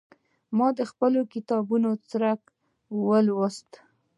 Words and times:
ما 0.57 0.67
د 0.77 0.79
خپل 0.91 1.13
کتاب 1.33 1.65
څرک 2.09 2.41
ويوست. 3.05 3.69